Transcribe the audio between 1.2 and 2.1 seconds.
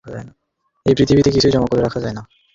কিছুই জমা করে রাখা